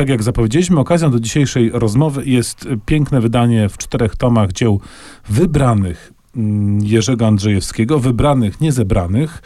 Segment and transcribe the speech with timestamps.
[0.00, 4.80] Tak jak zapowiedzieliśmy, okazją do dzisiejszej rozmowy jest piękne wydanie w czterech tomach dzieł
[5.28, 9.42] wybranych mm, Jerzego Andrzejewskiego, wybranych, niezebranych,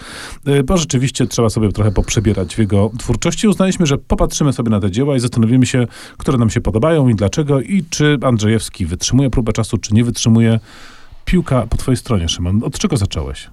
[0.49, 3.49] y, bo rzeczywiście trzeba sobie trochę poprzebierać w jego twórczości.
[3.49, 5.87] Uznaliśmy, że popatrzymy sobie na te dzieła i zastanowimy się,
[6.19, 10.61] które nam się podobają i dlaczego i czy Andrzejewski wytrzymuje próbę czasu, czy nie wytrzymuje.
[11.25, 12.61] Piłka po twojej stronie, Szymon.
[12.65, 13.51] Od czego zacząłeś?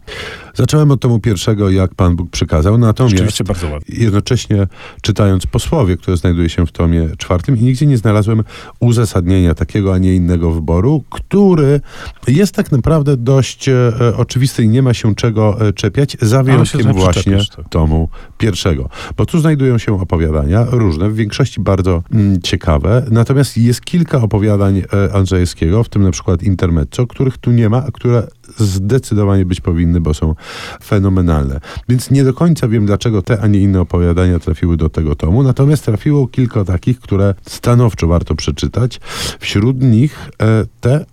[0.53, 3.95] Zacząłem od tomu pierwszego, jak Pan Bóg przykazał, natomiast Rzeczywiście bardzo ładnie.
[3.97, 4.67] jednocześnie
[5.01, 8.43] czytając posłowie, które znajduje się w tomie czwartym i nigdzie nie znalazłem
[8.79, 11.81] uzasadnienia takiego, a nie innego wyboru, który
[12.27, 16.93] jest tak naprawdę dość e, oczywisty i nie ma się czego e, czepiać, za wyjątkiem
[16.93, 17.69] właśnie tak.
[17.69, 18.89] tomu pierwszego.
[19.17, 24.77] Bo tu znajdują się opowiadania różne, w większości bardzo mm, ciekawe, natomiast jest kilka opowiadań
[24.77, 29.61] e, Andrzejewskiego, w tym na przykład Intermezzo, których tu nie ma, a które zdecydowanie być
[29.61, 30.35] powinny, bo są
[30.83, 31.59] fenomenalne.
[31.89, 35.43] Więc nie do końca wiem, dlaczego te, a nie inne opowiadania trafiły do tego tomu,
[35.43, 38.99] natomiast trafiło kilka takich, które stanowczo warto przeczytać.
[39.39, 41.05] Wśród nich e, te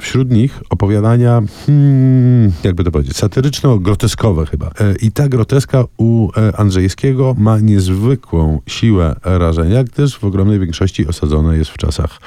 [0.00, 4.66] Wśród nich opowiadania, hmm, jakby to powiedzieć, satyryczno-groteskowe chyba.
[4.66, 11.06] E, I ta groteska u e, Andrzejewskiego ma niezwykłą siłę rażenia, gdyż w ogromnej większości
[11.06, 12.20] osadzona jest w czasach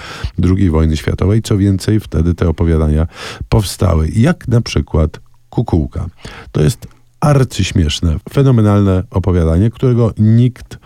[0.44, 1.42] II wojny światowej.
[1.42, 3.08] Co więcej, wtedy te opowiadania
[3.50, 4.10] powstały.
[4.16, 6.06] Jak na przykład Kukułka.
[6.52, 6.88] To jest
[7.20, 10.78] arcyśmieszne, fenomenalne opowiadanie, którego nikt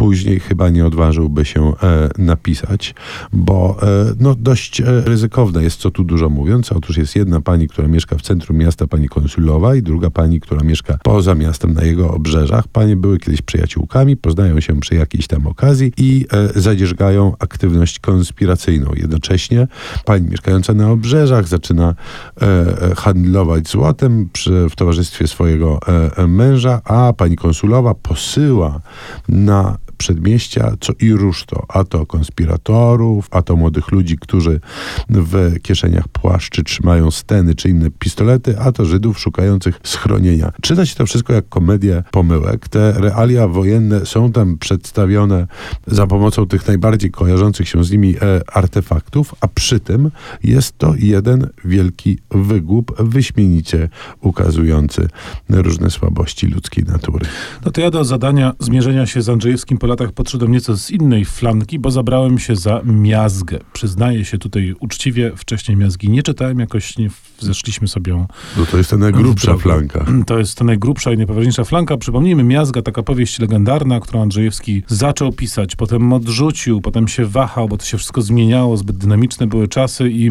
[0.00, 2.94] później chyba nie odważyłby się e, napisać,
[3.32, 3.86] bo e,
[4.20, 6.72] no, dość e, ryzykowne jest, co tu dużo mówiąc.
[6.72, 10.64] Otóż jest jedna pani, która mieszka w centrum miasta, pani konsulowa, i druga pani, która
[10.64, 12.68] mieszka poza miastem, na jego obrzeżach.
[12.68, 18.90] Panie były kiedyś przyjaciółkami, poznają się przy jakiejś tam okazji i e, zadzierzgają aktywność konspiracyjną.
[18.96, 19.68] Jednocześnie
[20.04, 21.94] pani mieszkająca na obrzeżach zaczyna
[22.42, 25.78] e, handlować złotem przy, w towarzystwie swojego
[26.16, 28.80] e, męża, a pani konsulowa posyła
[29.28, 34.60] na przedmieścia co i róż to, a to konspiratorów, a to młodych ludzi, którzy
[35.08, 40.52] w kieszeniach płaszczy trzymają steny czy inne pistolety, a to Żydów szukających schronienia.
[40.62, 42.68] Czyta się to wszystko jak komedię pomyłek.
[42.68, 45.46] Te realia wojenne są tam przedstawione
[45.86, 50.10] za pomocą tych najbardziej kojarzących się z nimi e, artefaktów, a przy tym
[50.42, 53.88] jest to jeden wielki wygłup, wyśmienicie
[54.20, 55.08] ukazujący
[55.48, 57.26] różne słabości ludzkiej natury.
[57.64, 61.24] No to ja do zadania zmierzenia się z Andrzejewskim po latach podszedłem nieco z innej
[61.24, 63.58] flanki, bo zabrałem się za miazgę.
[63.72, 68.90] Przyznaję się tutaj uczciwie, wcześniej miazgi nie czytałem, jakoś nie zeszliśmy sobie No to jest
[68.90, 70.06] ta najgrubsza flanka.
[70.26, 71.96] To jest ta najgrubsza i najpoważniejsza flanka.
[71.96, 77.76] Przypomnijmy, Miazga, taka powieść legendarna, którą Andrzejewski zaczął pisać, potem odrzucił, potem się wahał, bo
[77.76, 80.30] to się wszystko zmieniało, zbyt dynamiczne były czasy i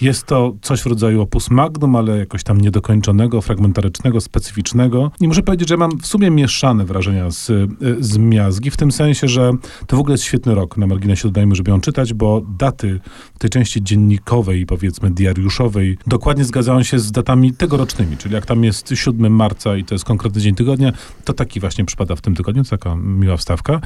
[0.00, 5.10] jest to coś w rodzaju opus magnum, ale jakoś tam niedokończonego, fragmentarycznego, specyficznego.
[5.20, 7.52] I muszę powiedzieć, że mam w sumie mieszane wrażenia z,
[8.00, 9.52] z Miazgi, w tym sensie, że
[9.86, 10.76] to w ogóle jest świetny rok.
[10.76, 13.00] Na marginesie dodajmy, żeby ją czytać, bo daty
[13.38, 18.88] tej części dziennikowej, powiedzmy diariuszowej, dokładnie zgadzają się z datami tegorocznymi, czyli jak tam jest
[18.94, 20.92] 7 marca i to jest konkretny dzień tygodnia,
[21.24, 23.80] to taki właśnie przypada w tym tygodniu, to taka miła wstawka.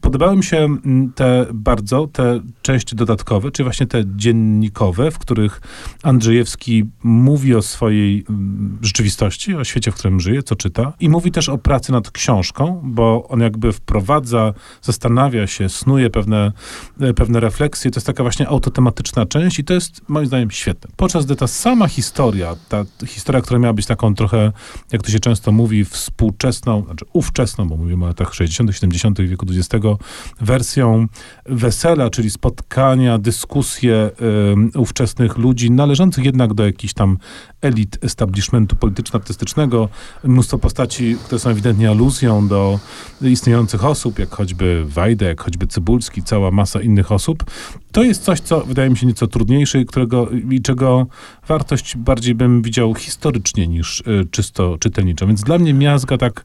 [0.00, 5.60] Podobały mi się mm, te bardzo, te części dodatkowe, czyli właśnie te dziennikowe, w których
[6.02, 11.32] Andrzejewski mówi o swojej mm, rzeczywistości, o świecie, w którym żyje, co czyta i mówi
[11.32, 14.47] też o pracy nad książką, bo on jakby wprowadza,
[14.82, 16.52] zastanawia się, snuje pewne,
[17.00, 17.90] e, pewne refleksje.
[17.90, 20.90] To jest taka właśnie autotematyczna część i to jest moim zdaniem świetne.
[20.96, 24.52] Podczas gdy ta sama historia, ta historia, która miała być taką trochę,
[24.92, 29.20] jak to się często mówi, współczesną, znaczy ówczesną, bo mówimy o latach 60., 70.
[29.20, 29.86] wieku XX,
[30.40, 31.06] wersją
[31.46, 34.10] wesela, czyli spotkania, dyskusje
[34.52, 37.18] ym, ówczesnych ludzi, należących jednak do jakichś tam
[37.62, 39.88] elit establishmentu polityczno-artystycznego.
[40.24, 42.78] Mnóstwo postaci, które są ewidentnie aluzją do
[43.22, 47.44] istniejących osób, jak choćby Wajda, jak choćby Cybulski, cała masa innych osób.
[47.92, 51.06] To jest coś, co wydaje mi się nieco trudniejsze i, którego, i czego
[51.48, 55.26] wartość bardziej bym widział historycznie niż y, czysto czytelniczo.
[55.26, 56.44] Więc dla mnie miazga tak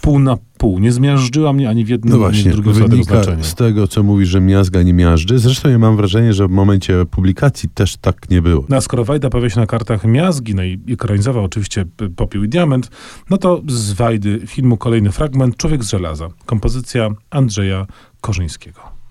[0.00, 0.78] pół na pół.
[0.78, 3.44] Nie zmiażdżyła mnie ani w jednym, No ani w właśnie, drugim wynika znaczenia.
[3.44, 5.38] z tego, co mówisz, że miazga nie miażdży.
[5.38, 8.64] Zresztą ja mam wrażenie, że w momencie publikacji też tak nie było.
[8.68, 12.44] No a skoro Wajda pojawia się na kartach miazgi, no i ekranizował oczywiście p- Popiół
[12.44, 12.90] i Diament,
[13.30, 16.11] no to z Wajdy filmu kolejny fragment Człowiek z żelaza.
[16.46, 17.86] Kompozycja Andrzeja
[18.20, 19.01] Korzyńskiego.